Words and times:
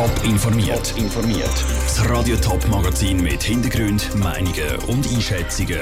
Top 0.00 0.24
informiert. 0.24 0.94
informiert. 0.96 1.64
Das 1.84 2.08
Radio 2.08 2.34
Top 2.36 2.66
Magazin 2.68 3.22
mit 3.22 3.42
Hintergrund, 3.42 4.14
Meinungen 4.14 4.76
und 4.88 5.06
Einschätzungen 5.06 5.80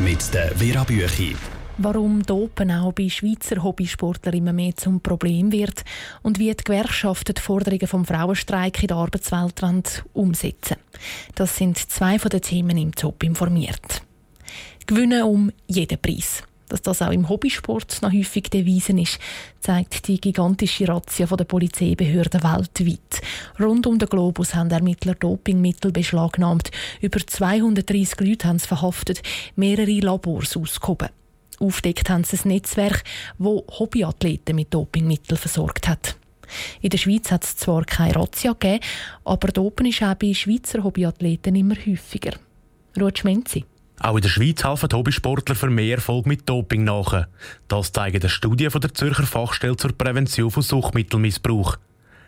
mit 0.00 0.34
der 0.34 0.50
Vera 0.56 0.82
Büchi. 0.82 1.36
Warum 1.78 2.24
Dopen 2.24 2.72
auch 2.72 2.92
bei 2.92 3.08
Schweizer 3.08 3.62
Hobbysportlern 3.62 4.34
immer 4.34 4.52
mehr 4.52 4.74
zum 4.74 5.00
Problem 5.00 5.52
wird 5.52 5.84
und 6.22 6.40
wie 6.40 6.52
die 6.52 6.64
Gewerkschaften 6.64 7.36
die 7.36 7.40
Forderungen 7.40 7.86
vom 7.86 8.04
Frauenstreik 8.04 8.82
in 8.82 8.88
der 8.88 8.96
Arbeitswelt 8.96 10.04
umsetzen 10.14 10.78
Das 11.36 11.56
sind 11.56 11.78
zwei 11.78 12.18
von 12.18 12.30
den 12.30 12.42
Themen 12.42 12.76
im 12.76 12.92
Top 12.92 13.22
informiert. 13.22 14.02
Gewinnen 14.84 15.22
um 15.22 15.52
jeden 15.68 16.02
Preis. 16.02 16.42
Dass 16.68 16.82
das 16.82 17.02
auch 17.02 17.12
im 17.12 17.28
Hobbysport 17.28 18.00
noch 18.02 18.12
häufig 18.12 18.44
Devisen 18.44 18.98
ist, 18.98 19.18
zeigt 19.60 20.08
die 20.08 20.20
gigantische 20.20 20.88
Razzia 20.88 21.26
der 21.26 21.44
Polizeibehörden 21.44 22.42
weltweit. 22.42 23.20
Rund 23.60 23.86
um 23.86 23.98
den 23.98 24.08
Globus 24.08 24.54
haben 24.54 24.70
Ermittler 24.70 25.14
Dopingmittel 25.14 25.92
beschlagnahmt. 25.92 26.70
Über 27.00 27.18
230 27.18 28.20
Leute 28.20 28.48
haben 28.48 28.56
es 28.56 28.66
verhaftet, 28.66 29.22
mehrere 29.56 30.00
Labors 30.00 30.56
ausgehoben. 30.56 31.08
Aufdeckt 31.60 32.10
haben 32.10 32.24
sie 32.24 32.36
ein 32.36 32.48
Netzwerk, 32.48 33.04
wo 33.38 33.64
Hobbyathleten 33.78 34.56
mit 34.56 34.72
Dopingmitteln 34.74 35.38
versorgt 35.38 35.88
hat. 35.88 36.16
In 36.80 36.90
der 36.90 36.98
Schweiz 36.98 37.30
hat 37.30 37.44
es 37.44 37.56
zwar 37.56 37.84
keine 37.84 38.16
Razzia 38.16 38.52
gegeben, 38.52 38.84
aber 39.24 39.48
Dopen 39.48 39.86
ist 39.86 40.02
auch 40.02 40.14
bei 40.14 40.34
Schweizer 40.34 40.82
Hobbyathleten 40.82 41.54
immer 41.54 41.76
häufiger. 41.76 42.32
Ruth 43.00 43.18
Schmenzi. 43.18 43.64
Auch 44.00 44.16
in 44.16 44.22
der 44.22 44.28
Schweiz 44.28 44.64
helfen 44.64 44.88
Hobbysportler 44.92 45.54
für 45.54 45.70
mehr 45.70 45.96
Erfolg 45.96 46.26
mit 46.26 46.48
Doping 46.48 46.84
nach. 46.84 47.26
Das 47.68 47.92
zeigen 47.92 48.20
die 48.20 48.28
Studien 48.28 48.70
von 48.70 48.80
der 48.80 48.92
Zürcher 48.92 49.22
Fachstelle 49.24 49.76
zur 49.76 49.92
Prävention 49.92 50.50
von 50.50 50.62
Suchtmittelmissbrauch. 50.62 51.76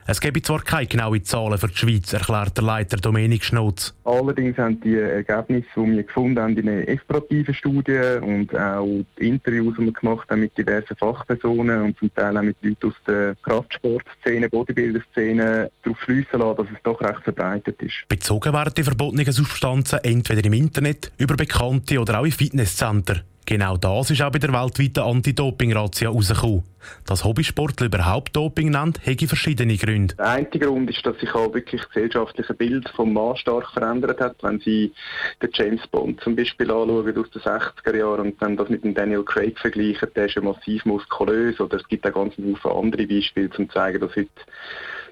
Es 0.09 0.21
gebe 0.21 0.41
zwar 0.41 0.63
keine 0.63 0.87
genauen 0.87 1.25
Zahlen 1.25 1.59
für 1.59 1.67
die 1.67 1.77
Schweiz, 1.77 2.13
erklärt 2.13 2.57
der 2.57 2.63
Leiter 2.63 2.97
Dominik 2.97 3.43
Schnotz. 3.43 3.93
Allerdings 4.05 4.57
haben 4.57 4.81
die 4.81 4.95
Ergebnisse, 4.95 5.67
die 5.75 5.97
wir 5.97 6.03
gefunden 6.05 6.39
haben, 6.39 6.57
in 6.57 6.69
einer 6.69 6.87
explorativen 6.87 7.53
Studie 7.53 8.19
und 8.21 8.57
auch 8.57 8.87
die 9.19 9.29
Interviews, 9.29 9.75
die 9.77 9.87
wir 9.87 9.93
gemacht 9.93 10.31
haben 10.31 10.43
mit 10.43 10.57
diversen 10.57 10.95
Fachpersonen 10.95 11.83
und 11.83 11.99
zum 11.99 12.15
Teil 12.15 12.39
auch 12.39 12.43
mit 12.43 12.57
Leuten 12.63 12.87
aus 12.87 12.95
der 13.05 13.35
Kraftsportszene, 13.43 14.49
Bodybuilder-Szene, 14.49 15.73
darauf 15.83 16.01
schliessen 16.03 16.39
lassen, 16.39 16.57
dass 16.57 16.67
es 16.73 16.83
doch 16.85 17.01
recht 17.01 17.23
verbreitet 17.25 17.83
ist. 17.83 18.07
Bezogen 18.09 18.53
werden 18.53 18.75
die 18.77 18.85
verbotenen 18.85 19.33
Substanzen 19.33 19.99
entweder 20.05 20.45
im 20.45 20.53
Internet, 20.53 21.11
über 21.19 21.35
Bekannte 21.35 22.01
oder 22.01 22.21
auch 22.21 22.25
in 22.25 22.31
Fitnesszentren. 22.31 23.23
Genau 23.47 23.77
das 23.77 24.11
ist 24.11 24.21
auch 24.23 24.33
bei 24.33 24.41
der 24.41 24.53
weltweiten 24.53 25.05
Anti-Doping-Razzia 25.05 26.09
herausgekommen. 26.09 26.65
Dass 27.07 27.25
Hobbysportler 27.25 27.87
überhaupt 27.87 28.35
Doping 28.35 28.71
nennt, 28.71 29.07
hätte 29.07 29.29
verschiedene 29.29 29.77
Gründe. 29.77 30.17
Der 30.17 30.31
eine 30.31 30.47
Grund 30.47 30.91
ist, 30.91 31.07
dass 31.07 31.17
sich 31.21 31.33
auch 31.33 31.55
wirklich 31.55 31.81
das 31.81 31.91
gesellschaftliche 31.91 32.55
Bild 32.55 32.89
vom 32.97 33.13
Mann 33.13 33.37
stark 33.37 33.71
verändert 33.71 34.21
hat. 34.21 34.37
Wenn 34.43 34.59
Sie 34.59 34.93
den 35.41 35.51
James 35.53 35.87
Bond 35.93 36.21
zum 36.23 36.35
Beispiel 36.35 36.69
anschauen 36.73 37.17
aus 37.19 37.31
den 37.31 37.43
60er 37.43 37.97
Jahren 37.97 38.27
und 38.27 38.43
dann 38.43 38.57
das 38.57 38.69
mit 38.69 38.83
dem 38.83 38.95
Daniel 38.95 39.23
Craig 39.23 39.57
vergleichen, 39.61 40.09
der 40.17 40.27
ist 40.27 40.35
ja 40.35 40.43
massiv 40.43 40.85
muskulös. 40.85 41.61
Oder 41.61 41.77
es 41.77 41.87
gibt 41.87 42.05
auch 42.05 42.15
ganz 42.15 42.35
viele 42.35 42.57
andere 42.65 43.07
Beispiele, 43.07 43.49
um 43.49 43.69
zu 43.69 43.73
zeigen, 43.73 44.01
dass 44.01 44.17
heute 44.17 44.29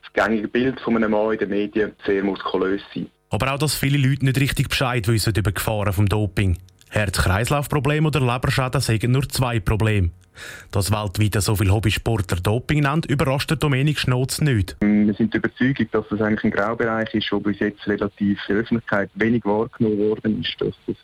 das 0.02 0.12
gängige 0.12 0.48
Bild 0.48 0.80
von 0.80 0.96
einem 0.96 1.12
Mann 1.12 1.34
in 1.34 1.38
den 1.38 1.50
Medien 1.50 1.92
sehr 2.04 2.24
muskulös 2.24 2.82
ist. 2.94 3.06
Aber 3.30 3.54
auch, 3.54 3.58
dass 3.58 3.74
viele 3.74 3.98
Leute 3.98 4.24
nicht 4.24 4.40
richtig 4.40 4.68
Bescheid 4.68 5.06
wissen 5.06 5.30
über 5.30 5.50
die 5.50 5.54
Gefahren 5.54 5.92
vom 5.92 6.08
Doping. 6.08 6.56
Herz-Kreislauf-Probleme 6.94 8.06
oder 8.06 8.20
Leberschäden 8.20 8.80
sind 8.80 9.02
nur 9.04 9.28
zwei 9.28 9.58
Probleme. 9.58 10.10
Dass 10.70 10.90
weltweit 10.90 11.42
so 11.42 11.56
viele 11.56 11.72
Hobbysportler 11.72 12.38
Doping 12.40 12.80
nennt, 12.80 13.06
überrascht 13.06 13.50
der 13.50 13.56
Dominik 13.56 13.98
Schnotz 13.98 14.40
nicht. 14.40 14.76
Wir 14.80 15.14
sind 15.14 15.32
der 15.32 15.38
Überzeugung, 15.38 15.88
dass 15.92 16.04
das 16.08 16.20
eigentlich 16.20 16.44
ein 16.44 16.50
Graubereich 16.52 17.12
ist, 17.14 17.30
der 17.30 17.38
bis 17.38 17.58
jetzt 17.58 17.86
relativ 17.86 18.38
in 18.48 18.54
der 18.54 18.56
Öffentlichkeit 18.56 19.10
wenig 19.14 19.44
wahrgenommen 19.44 19.98
worden 19.98 20.40
ist. 20.40 20.54
Dass 20.60 20.74
das 20.86 20.96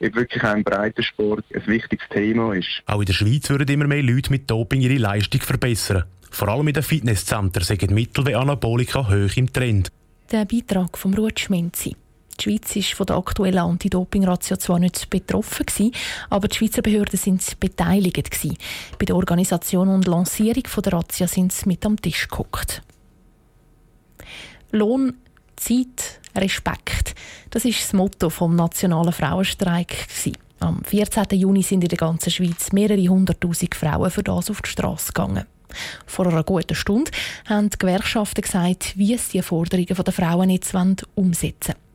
wirklich 0.00 0.42
ein 0.42 0.64
breiter 0.64 1.02
Sport 1.02 1.44
ein 1.54 1.66
wichtiges 1.66 2.08
Thema 2.10 2.54
ist. 2.54 2.82
Auch 2.86 3.00
in 3.00 3.06
der 3.06 3.12
Schweiz 3.12 3.48
würden 3.50 3.68
immer 3.68 3.86
mehr 3.86 4.02
Leute 4.02 4.30
mit 4.30 4.50
Doping 4.50 4.80
ihre 4.80 4.98
Leistung 4.98 5.40
verbessern. 5.40 6.04
Vor 6.30 6.48
allem 6.48 6.68
in 6.68 6.74
den 6.74 6.82
Fitnesszentren 6.82 7.64
sind 7.64 7.90
Mittel 7.90 8.26
wie 8.26 8.34
Anabolika 8.34 9.08
hoch 9.08 9.36
im 9.36 9.52
Trend. 9.52 9.90
Der 10.30 10.44
Beitrag 10.44 10.96
vom 10.96 11.14
Ruth 11.14 11.40
Schminzi. 11.40 11.96
Die 12.40 12.44
Schweiz 12.44 12.74
ist 12.74 12.94
von 12.94 13.04
der 13.04 13.16
aktuellen 13.16 13.58
Anti-Doping-Ratio 13.58 14.56
zwar 14.56 14.78
nicht 14.78 15.10
betroffen 15.10 15.66
gewesen, 15.66 15.92
aber 16.30 16.48
die 16.48 16.56
Schweizer 16.56 16.80
Behörden 16.80 17.18
sind 17.18 17.60
beteiligt 17.60 18.30
gewesen. 18.30 18.56
Bei 18.98 19.04
der 19.04 19.16
Organisation 19.16 19.88
und 19.88 20.06
Lancierung 20.06 20.62
der 20.82 20.92
Razzia 20.92 21.28
sind 21.28 21.52
sie 21.52 21.68
mit 21.68 21.84
am 21.84 22.00
Tisch 22.00 22.28
geguckt. 22.28 22.82
Lohn, 24.70 25.14
Zeit, 25.56 26.20
Respekt. 26.34 27.14
Das 27.50 27.66
ist 27.66 27.82
das 27.82 27.92
Motto 27.92 28.30
vom 28.30 28.56
nationalen 28.56 29.12
Frauenstreik 29.12 30.08
gewesen. 30.08 30.38
Am 30.60 30.82
14. 30.84 31.38
Juni 31.38 31.62
sind 31.62 31.82
in 31.82 31.88
der 31.88 31.98
ganzen 31.98 32.30
Schweiz 32.30 32.72
mehrere 32.72 33.08
hunderttausend 33.08 33.74
Frauen 33.74 34.10
für 34.10 34.22
das 34.22 34.50
auf 34.50 34.62
die 34.62 34.70
Straße 34.70 35.12
gegangen. 35.12 35.44
Vor 36.06 36.26
einer 36.26 36.42
guten 36.42 36.74
Stunde 36.74 37.10
haben 37.46 37.70
die 37.70 37.78
Gewerkschaften 37.78 38.42
gesagt, 38.42 38.96
wie 38.96 39.16
sie 39.16 39.38
die 39.38 39.42
Forderungen 39.42 39.86
der 39.86 40.12
Frauen 40.12 40.50
jetzt 40.50 40.74
umsetzen 41.14 41.74
wollen. 41.74 41.89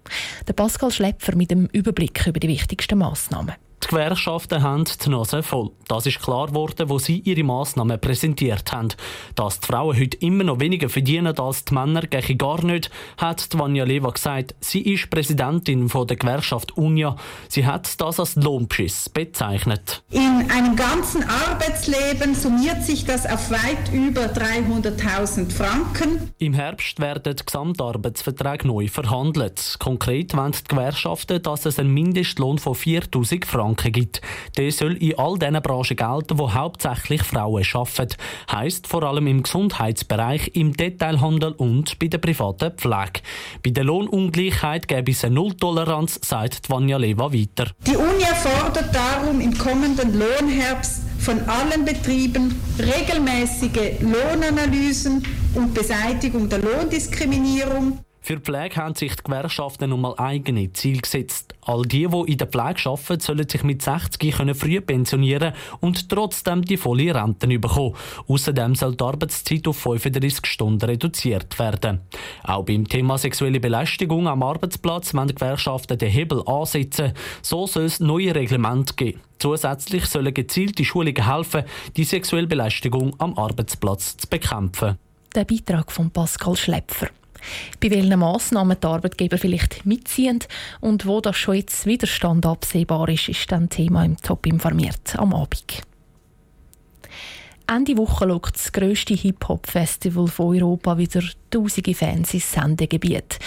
Der 0.48 0.54
Pascal 0.54 0.92
Schlepfer 0.92 1.36
mit 1.36 1.52
dem 1.52 1.68
Überblick 1.68 2.28
über 2.28 2.40
die 2.40 2.48
wichtigsten 2.48 2.98
Massnahmen. 2.98 3.56
Die 3.86 3.90
Gewerkschaften 3.90 4.64
haben 4.64 4.86
die 4.86 5.10
Nase 5.12 5.44
voll. 5.44 5.70
Das 5.88 6.08
ist 6.08 6.20
klar 6.20 6.48
geworden, 6.48 6.90
wo 6.90 6.98
sie 6.98 7.20
ihre 7.20 7.44
Massnahmen 7.44 8.02
präsentiert 8.02 8.72
haben. 8.72 8.88
Dass 9.36 9.60
die 9.60 9.68
Frauen 9.68 9.96
heute 9.96 10.18
immer 10.18 10.44
noch 10.44 10.60
weniger 10.60 10.90
verdienen 10.90 11.38
als 11.38 11.66
die 11.66 11.76
Männer, 11.76 12.02
gehe 12.02 12.36
gar 12.36 12.66
nicht, 12.66 12.90
hat 13.18 13.48
Vanja 13.54 13.84
Leva 13.84 14.10
gesagt. 14.10 14.56
Sie 14.60 14.82
ist 14.82 15.12
Präsidentin 15.12 15.88
von 15.88 16.08
der 16.08 16.18
Gewerkschaft 16.18 16.76
UNIA. 16.76 17.16
Sie 17.48 17.68
hat 17.68 18.02
das 18.02 18.20
als 18.20 18.36
Lohnbeschiss 18.36 19.10
bezeichnet. 19.10 20.02
In 20.10 20.50
einem 20.50 20.76
ganzen 20.76 21.24
Arbeitsleben 21.24 22.34
summiert 22.34 22.82
sich 22.84 23.06
das 23.06 23.28
auf 23.28 23.52
weit 23.52 23.94
über 23.94 24.22
300.000 24.22 25.52
Franken. 25.52 26.32
Im 26.40 26.56
Herbst 26.56 27.00
werden 27.00 27.36
die 27.36 27.46
Gesamtarbeitsverträge 27.46 28.66
neu 28.66 28.88
verhandelt. 28.88 29.76
Konkret 29.78 30.36
wollen 30.36 30.54
die 30.54 30.68
Gewerkschaften, 30.68 31.44
dass 31.44 31.68
es 31.68 31.78
einen 31.78 31.94
Mindestlohn 31.94 32.58
von 32.58 32.74
4.000 32.74 33.46
Franken 33.46 33.75
Franken 33.76 33.92
gibt. 33.92 34.22
Der 34.58 34.72
soll 34.72 34.94
in 34.98 35.18
all 35.18 35.38
diesen 35.38 35.62
Branchen 35.62 35.96
gelten, 35.96 36.38
wo 36.40 36.54
hauptsächlich 36.54 37.24
Frauen 37.24 37.64
arbeiten. 37.74 38.16
Heißt 38.52 38.88
vor 38.88 39.04
allem 39.04 39.28
im 39.28 39.44
Gesundheitsbereich, 39.44 40.52
im 40.54 40.74
Detailhandel 40.74 41.52
und 41.54 42.00
bei 42.00 42.08
der 42.08 42.18
privaten 42.18 42.72
Pflege. 42.72 43.22
Bei 43.64 43.72
der 43.72 43.84
Lohnungleichheit 43.84 44.88
gäbe 44.88 45.12
es 45.12 45.24
eine 45.24 45.36
Nulltoleranz, 45.36 46.20
sagt 46.24 46.70
Vanja 46.70 46.98
Leva 46.98 47.32
weiter. 47.32 47.72
Die 47.86 47.96
Unia 47.96 48.34
fordert 48.36 48.94
darum 48.94 49.42
im 49.42 49.58
kommenden 49.58 50.20
Lohnherbst 50.20 51.04
von 51.20 51.40
allen 51.42 51.86
Betrieben 51.86 52.56
regelmäßige 52.78 54.00
Lohnanalysen 54.02 55.24
und 55.56 55.74
Beseitigung 55.74 56.50
der 56.50 56.60
Lohndiskriminierung 56.60 58.05
für 58.26 58.38
die 58.38 58.42
Pflege 58.42 58.78
haben 58.78 58.96
sich 58.96 59.16
die 59.16 59.24
Gewerkschaften 59.24 59.92
nun 59.92 60.02
mal 60.02 60.16
eigene 60.18 60.74
Ziele 60.74 61.02
gesetzt. 61.02 61.54
All 61.62 61.84
die, 61.84 62.08
die 62.08 62.32
in 62.32 62.38
der 62.40 62.48
Pflege 62.48 62.90
arbeiten, 62.90 63.20
sollen 63.20 63.48
sich 63.48 63.64
mit 63.64 63.84
60 63.84 64.36
können 64.36 64.56
früh 64.56 64.82
pensionieren 64.82 65.54
und 65.80 66.10
trotzdem 66.10 66.64
die 66.64 66.78
volle 66.78 67.14
Rente 67.14 67.48
bekommen. 67.48 67.94
Außerdem 68.28 68.74
soll 68.74 68.96
die 68.96 69.04
Arbeitszeit 69.04 69.68
auf 69.68 69.78
35 69.78 70.44
Stunden 70.48 70.90
reduziert 70.90 71.60
werden. 71.60 72.02
Auch 72.44 72.66
beim 72.66 72.88
Thema 72.88 73.20
sexuelle 73.20 73.60
Belästigung 73.60 74.28
am 74.28 74.42
Arbeitsplatz 74.42 75.14
wollen 75.14 75.28
die 75.28 75.36
Gewerkschaften 75.36 75.96
den 75.96 76.10
Hebel 76.10 76.42
ansetzen. 76.48 77.14
So 77.44 77.68
soll 77.68 77.86
es 77.86 78.00
neue 78.00 78.34
Reglemente 78.34 78.96
geben. 78.96 79.22
Zusätzlich 79.38 80.08
sollen 80.08 80.34
gezielte 80.34 80.84
Schulungen 80.84 81.32
helfen, 81.32 81.64
die 81.96 82.04
sexuelle 82.04 82.48
Belästigung 82.48 83.14
am 83.20 83.38
Arbeitsplatz 83.38 84.18
zu 84.18 84.28
bekämpfen. 84.28 84.98
Der 85.36 85.46
Beitrag 85.46 85.92
von 85.92 86.10
Pascal 86.10 86.56
Schlepfer 86.56 87.10
bei 87.80 87.92
welchen 87.92 88.20
Massnahmen 88.20 88.78
die 88.82 88.88
Arbeitgeber 88.88 89.38
vielleicht 89.38 89.86
mitziehen 89.86 90.40
und 90.82 91.06
wo 91.06 91.22
das 91.22 91.38
schon 91.38 91.56
jetzt 91.56 91.86
Widerstand 91.86 92.46
absehbar 92.46 93.10
ist, 93.10 93.30
ist 93.30 93.52
dann 93.52 93.70
Thema 93.70 94.04
im 94.06 94.18
Top 94.18 94.46
informiert 94.46 95.16
am 95.18 95.34
Abend. 95.34 95.84
Ende 97.68 97.98
Woche 97.98 98.26
lockt 98.26 98.56
das 98.56 98.72
grösste 98.72 99.16
Hip-Hop-Festival 99.16 100.28
von 100.28 100.56
Europa 100.56 100.98
wieder 100.98 101.24
tausende 101.50 101.96
Fans 101.96 102.34
ins 102.34 102.52
Sendegebiet. 102.52 103.40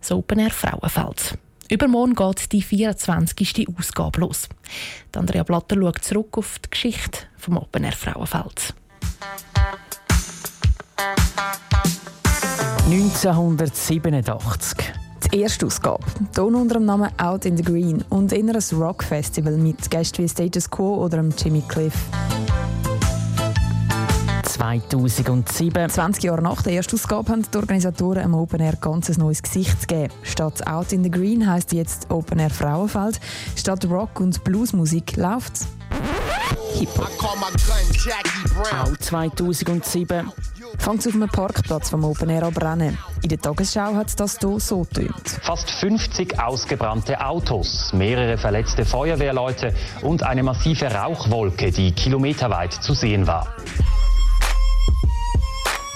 Das 0.00 0.12
Open 0.12 0.38
Air 0.38 0.50
Frauenfeld. 0.50 1.38
Übermorgen 1.68 2.14
geht 2.14 2.52
die 2.52 2.62
24. 2.62 3.68
Ausgabe 3.76 4.20
los. 4.20 4.48
Andrea 5.14 5.42
Blatter 5.42 5.76
schaut 5.76 6.04
zurück 6.04 6.38
auf 6.38 6.58
die 6.60 6.70
Geschichte 6.70 7.20
vom 7.36 7.58
Open 7.58 7.84
Air 7.84 7.92
Frauenfeld. 7.92 8.74
1987. 12.86 14.78
Die 15.32 15.40
erste 15.40 15.66
Ausgabe. 15.66 16.04
Ton 16.32 16.54
unter 16.54 16.74
dem 16.74 16.84
Namen 16.84 17.10
Out 17.18 17.44
in 17.44 17.56
the 17.56 17.62
Green 17.64 18.04
und 18.10 18.32
in 18.32 18.48
ein 18.48 18.62
Rock-Festival 18.72 19.56
mit 19.56 19.90
Gästen 19.90 20.22
wie 20.22 20.28
Status 20.28 20.70
Quo 20.70 21.04
oder 21.04 21.24
Jimmy 21.36 21.64
Cliff. 21.66 21.94
2007. 24.44 25.90
20 25.90 26.22
Jahre 26.22 26.42
nach 26.42 26.62
der 26.62 26.74
ersten 26.74 26.94
Ausgabe 26.94 27.32
haben 27.32 27.42
die 27.42 27.56
Organisatoren 27.58 28.22
am 28.22 28.34
Open 28.34 28.60
Air 28.60 28.76
ganz 28.80 29.10
ein 29.10 29.16
neues 29.18 29.42
Gesicht 29.42 29.88
gegeben. 29.88 30.14
Statt 30.22 30.64
Out 30.64 30.92
in 30.92 31.02
the 31.02 31.10
Green 31.10 31.50
heisst 31.50 31.72
jetzt 31.72 32.08
Open 32.12 32.38
Air 32.38 32.50
Frauenfeld. 32.50 33.18
Statt 33.56 33.84
Rock- 33.86 34.20
und 34.20 34.44
Bluesmusik 34.44 35.16
läuft 35.16 35.66
Hip-Hop. 36.74 37.10
Auch 38.72 38.96
2007 38.96 40.30
fängt 40.78 41.00
es 41.00 41.06
auf 41.08 41.14
einem 41.14 41.28
Parkplatz 41.28 41.90
vom 41.90 42.04
Open 42.04 42.28
Air 42.28 42.44
an 42.44 42.54
brennen. 42.54 42.98
In 43.22 43.28
der 43.28 43.40
Tagesschau 43.40 43.94
hat 43.94 44.18
das 44.18 44.38
hier 44.38 44.60
so 44.60 44.84
tönt. 44.84 45.28
Fast 45.42 45.70
50 45.70 46.40
ausgebrannte 46.40 47.20
Autos, 47.20 47.92
mehrere 47.92 48.38
verletzte 48.38 48.84
Feuerwehrleute 48.84 49.74
und 50.02 50.22
eine 50.22 50.42
massive 50.42 50.86
Rauchwolke, 50.86 51.70
die 51.70 51.92
kilometerweit 51.92 52.72
zu 52.72 52.94
sehen 52.94 53.26
war. 53.26 53.48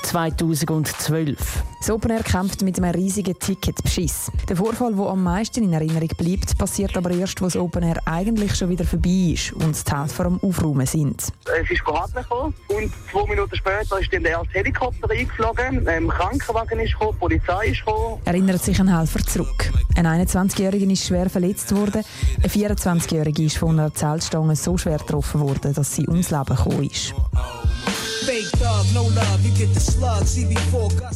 2012. 0.02 1.62
Das 1.80 1.90
Open 1.90 2.10
Air 2.10 2.22
kämpft 2.22 2.60
mit 2.60 2.76
einem 2.76 2.90
riesigen 2.90 3.38
Ticketbeschiss. 3.38 4.30
Der 4.46 4.54
Vorfall, 4.54 4.94
der 4.94 5.06
am 5.06 5.22
meisten 5.24 5.64
in 5.64 5.72
Erinnerung 5.72 6.08
bleibt, 6.08 6.58
passiert 6.58 6.94
aber 6.94 7.10
erst, 7.10 7.40
wo 7.40 7.46
das 7.46 7.56
Open 7.56 7.82
Air 7.82 7.96
eigentlich 8.04 8.54
schon 8.54 8.68
wieder 8.68 8.84
vorbei 8.84 9.32
ist 9.32 9.54
und 9.54 9.88
die 9.88 9.90
Helfer 9.90 10.26
am 10.26 10.38
Aufräumen 10.42 10.84
sind. 10.84 11.22
Es 11.46 11.70
ist 11.70 11.82
gekommen 11.82 12.54
und 12.68 12.92
zwei 13.10 13.26
Minuten 13.26 13.56
später 13.56 13.98
ist 13.98 14.12
dann 14.12 14.22
der 14.22 14.32
erste 14.32 14.52
Helikopter 14.52 15.10
eingeflogen, 15.10 15.88
ein 15.88 16.08
Krankenwagen 16.08 16.80
ist 16.80 16.92
gekommen, 16.92 17.12
die 17.14 17.18
Polizei 17.18 17.66
ist 17.68 17.78
gekommen. 17.78 18.20
Erinnert 18.26 18.62
sich 18.62 18.78
ein 18.78 18.94
Helfer 18.94 19.20
zurück. 19.20 19.72
Ein 19.96 20.06
21-Jähriger 20.06 20.92
ist 20.92 21.06
schwer 21.06 21.30
verletzt 21.30 21.74
worden, 21.74 22.04
ein 22.42 22.50
24-Jähriger 22.50 23.46
ist 23.46 23.56
von 23.56 23.80
einer 23.80 23.94
Zeltstange 23.94 24.54
so 24.54 24.76
schwer 24.76 24.98
getroffen 24.98 25.40
worden, 25.40 25.72
dass 25.72 25.96
sie 25.96 26.06
ums 26.06 26.30
Leben 26.30 26.44
gekommen 26.44 26.84
ist. 26.84 27.14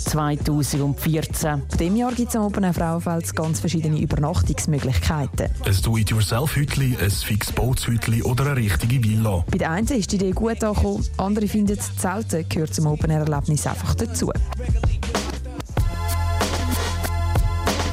2014. 0.05 1.62
In 1.70 1.78
diesem 1.78 1.96
Jahr 1.96 2.12
gibt 2.12 2.31
es 2.31 2.37
am 2.37 2.43
Open 2.43 2.64
Air 2.64 2.75
Frauenfeld 2.75 3.37
ganz 3.37 3.61
verschiedene 3.61 4.00
Übernachtungsmöglichkeiten. 4.00 5.50
Ein 5.64 5.76
Do-it-yourself-Hütli, 5.82 6.96
ein 7.00 7.11
fix 7.11 7.52
Bootshütli 7.52 8.25
oder 8.25 8.46
eine 8.46 8.56
richtige 8.56 9.00
Villa. 9.00 9.44
Bei 9.49 9.58
den 9.58 9.69
einen 9.69 9.87
ist 9.87 10.11
die 10.11 10.16
Idee 10.16 10.32
gut 10.32 10.64
angekommen, 10.64 11.06
andere 11.16 11.46
finden, 11.46 11.78
Zelten 11.78 12.49
gehört 12.49 12.75
zum 12.75 12.88
Open 12.88 13.11
Air 13.11 13.20
Erlebnis 13.20 13.64
einfach 13.64 13.94
dazu. 13.94 14.32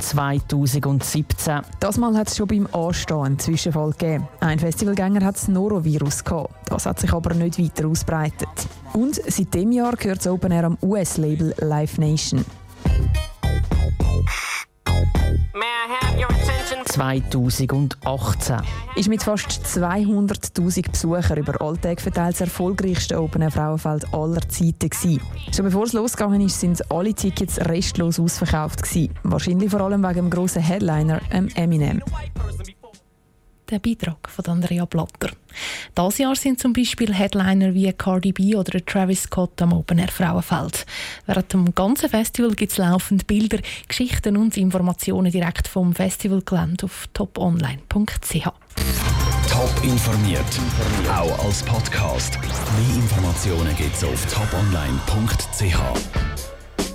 2017. 0.01 1.61
Das 1.79 1.97
Mal 1.97 2.17
hat 2.17 2.27
es 2.27 2.37
schon 2.37 2.47
beim 2.47 2.67
Anstehen 2.71 3.17
einen 3.17 3.39
Zwischenfall 3.39 3.91
gegeben. 3.91 4.27
Ein 4.39 4.57
Festivalgänger 4.57 5.23
hat 5.23 5.35
das 5.35 5.47
Norovirus 5.47 6.23
gehabt. 6.23 6.53
Das 6.65 6.87
hat 6.87 6.99
sich 6.99 7.13
aber 7.13 7.35
nicht 7.35 7.59
weiter 7.59 7.87
ausbreitet. 7.87 8.49
Und 8.93 9.15
seit 9.27 9.53
dem 9.53 9.71
Jahr 9.71 9.95
gehört 9.95 10.19
das 10.19 10.27
Open 10.27 10.51
Air 10.51 10.65
am 10.65 10.77
US-Label 10.81 11.53
Live 11.59 11.97
Nation. 11.97 12.43
2018 16.85 18.57
ist 18.95 19.07
mit 19.07 19.23
fast 19.23 19.47
200.000 19.49 20.91
Besuchern 20.91 21.37
über 21.37 21.61
Alltag 21.61 22.01
verteilt 22.01 22.33
das 22.33 22.41
erfolgreichste 22.41 23.21
Open 23.21 23.41
Air 23.41 23.51
Frauenfeld 23.51 24.13
aller 24.13 24.41
Zeiten 24.49 24.89
gewesen. 24.89 25.21
Schon 25.55 25.65
bevor 25.65 25.85
es 25.85 25.93
losgegangen 25.93 26.41
ist, 26.41 26.59
sind 26.59 26.91
alle 26.91 27.13
Tickets 27.13 27.59
restlos 27.61 28.19
ausverkauft 28.19 28.83
gewesen. 28.83 29.13
Wahrscheinlich 29.23 29.71
vor 29.71 29.81
allem 29.81 30.03
wegen 30.03 30.15
dem 30.15 30.29
grossen 30.29 30.61
Headliner 30.61 31.21
Eminem 31.55 32.01
der 33.71 33.79
Beitrag 33.79 34.29
von 34.29 34.45
Andrea 34.45 34.85
Blatter. 34.85 35.31
Das 35.95 36.17
Jahr 36.17 36.35
sind 36.35 36.59
zum 36.59 36.73
Beispiel 36.73 37.13
Headliner 37.13 37.73
wie 37.73 37.91
Cardi 37.93 38.31
B 38.31 38.55
oder 38.55 38.83
Travis 38.85 39.23
Scott 39.23 39.61
am 39.61 39.73
Open 39.73 39.99
Air 39.99 40.09
Frauenfeld. 40.09 40.85
Während 41.25 41.53
dem 41.53 41.75
ganzen 41.75 42.09
Festival 42.09 42.51
gibt 42.51 42.71
es 42.71 42.77
laufend 42.77 43.27
Bilder, 43.27 43.59
Geschichten 43.87 44.37
und 44.37 44.57
Informationen 44.57 45.31
direkt 45.31 45.67
vom 45.67 45.93
Festivalgelände 45.93 46.85
auf 46.85 47.07
toponline.ch. 47.13 48.47
Top 49.49 49.83
informiert, 49.83 50.45
auch 51.09 51.45
als 51.45 51.61
Podcast. 51.63 52.39
Mehr 52.41 52.95
Informationen 52.95 53.75
gibt 53.75 53.95
es 53.95 54.03
auf 54.03 54.25
toponline.ch. 54.33 55.75